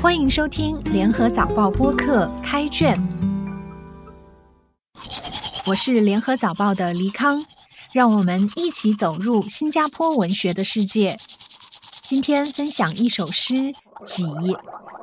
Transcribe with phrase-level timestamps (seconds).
[0.00, 2.96] 欢迎收听联合早报播客开卷，
[5.66, 7.44] 我是联合早报的黎康，
[7.92, 11.16] 让我们一起走入新加坡文学的世界。
[12.00, 13.54] 今天分享一首诗
[14.06, 14.22] 《己》，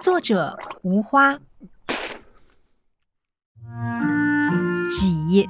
[0.00, 1.38] 作者吴花。
[4.88, 5.46] 挤，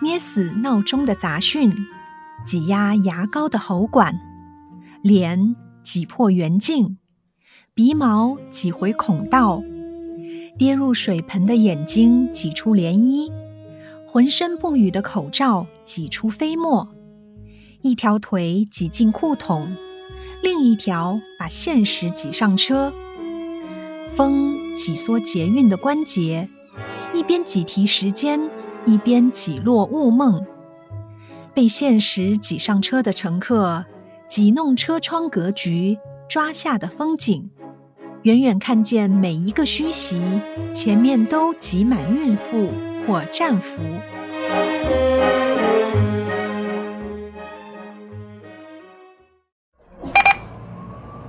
[0.00, 1.70] 捏死闹钟的杂讯，
[2.46, 4.18] 挤压牙膏的喉管，
[5.02, 5.54] 脸
[5.84, 6.96] 挤破圆镜。
[7.76, 9.62] 鼻毛挤回孔道，
[10.56, 13.30] 跌入水盆的眼睛挤出涟漪，
[14.06, 16.88] 浑身不语的口罩挤出飞沫，
[17.82, 19.76] 一条腿挤进裤筒，
[20.42, 22.94] 另一条把现实挤上车。
[24.14, 26.48] 风挤缩捷运的关节，
[27.12, 28.40] 一边挤提时间，
[28.86, 30.46] 一边挤落雾梦。
[31.52, 33.84] 被现实挤上车的乘客，
[34.26, 37.50] 挤弄车窗格局，抓下的风景。
[38.26, 40.20] 远远看见每一个虚席，
[40.74, 42.72] 前面都挤满孕妇
[43.06, 43.78] 或战俘。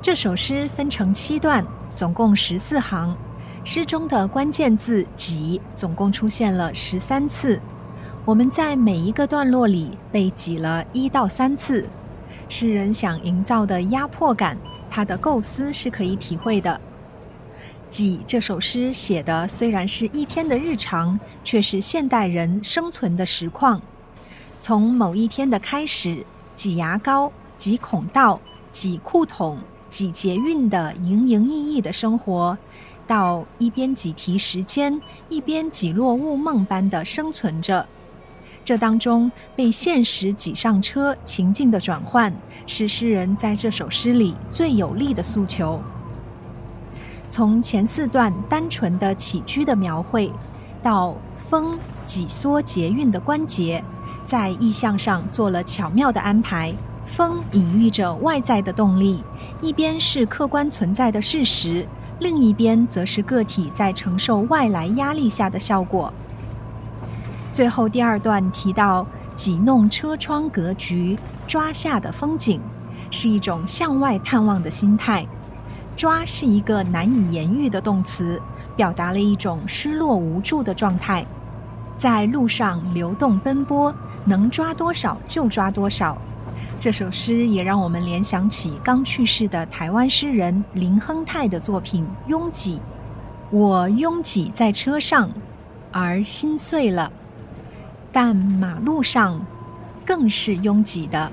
[0.01, 3.15] 这首诗分成七段，总共十四行。
[3.63, 7.61] 诗中的关键字“挤”总共出现了十三次。
[8.25, 11.87] 我们在每一个段落里被挤了一到三次。
[12.49, 14.57] 诗人想营造的压迫感，
[14.89, 16.79] 他的构思是可以体会的。
[17.89, 23.81] 挤这首诗写的虽然是一天的日常，却是现代人生存的实况。
[24.59, 32.57] 从某一天的开始，挤牙膏、挤孔道、挤裤筒、挤捷运的营营役役的生活，
[33.07, 37.87] 到一边挤提时间，一边挤落雾梦般的生存着。
[38.67, 42.33] 这当中被现实挤上车情境的转换，
[42.65, 45.81] 是诗人在这首诗里最有力的诉求。
[47.29, 50.29] 从前四段单纯的起居的描绘，
[50.83, 53.81] 到风挤缩捷运的关节，
[54.25, 56.75] 在意象上做了巧妙的安排。
[57.05, 59.23] 风隐喻着外在的动力，
[59.61, 61.87] 一边是客观存在的事实，
[62.19, 66.13] 另一边则是个体在承受外来压力下的效果。
[67.51, 72.59] 最后第二段提到挤弄车窗格局，抓下的风景，
[73.09, 75.25] 是一种向外探望的心态。
[75.95, 78.39] 抓是一个难以言喻的动词，
[78.75, 81.25] 表达了一种失落无助的状态，
[81.97, 83.91] 在路上流动奔波，
[84.25, 86.15] 能抓多少就抓多少。
[86.79, 92.75] 这首诗也让我们联想起刚去世的台湾诗人林亨泰的作品《拥挤》。
[93.49, 95.31] 我拥挤在车上，
[95.91, 97.11] 而心碎了，
[98.11, 99.45] 但马路上
[100.05, 101.31] 更是拥挤的，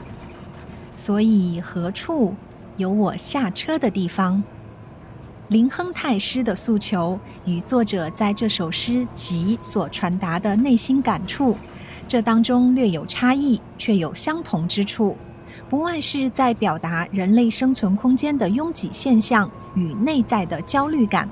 [0.95, 2.35] 所以何处
[2.77, 4.43] 有我下车的地方？
[5.49, 11.57] 林亨泰诗的诉求与作者在这首诗《集》所传达的内心感触，
[12.09, 15.17] 这当中略有差异，却有相同之处，
[15.69, 21.29] 不外是在表达人类生存空间的拥挤现象与内在的焦虑感。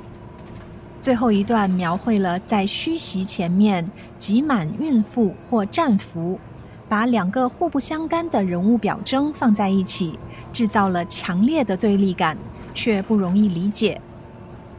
[1.02, 6.40] 最后一段描绘了在虚席前面挤满孕妇或战俘，
[6.88, 10.18] 把两个互不相干的人物表征放在一起，
[10.50, 12.38] 制造了强烈的对立感。
[12.74, 14.00] 却不容易理解。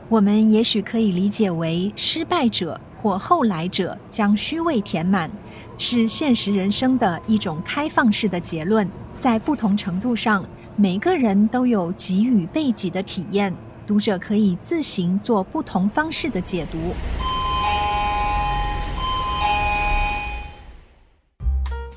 [0.09, 5.29] 我们也许可以理解为失败者或后来者将虚位填满，
[5.77, 8.89] 是现实人生的一种开放式的结论。
[9.19, 10.43] 在不同程度上，
[10.75, 13.53] 每个人都有给予被给的体验。
[13.85, 16.77] 读者可以自行做不同方式的解读。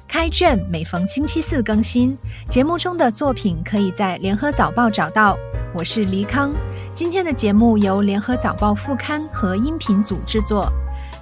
[0.08, 2.16] 开卷每逢星期四更新，
[2.48, 5.36] 节目中的作品可以在联合早报找到。
[5.74, 6.52] 我是黎康，
[6.94, 10.72] 今天的节目由联合早报副刊和音频组制作，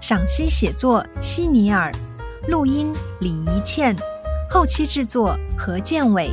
[0.01, 1.93] 赏析写作西尼尔，
[2.47, 3.97] 录音李怡倩，
[4.49, 6.33] 后期制作何建伟。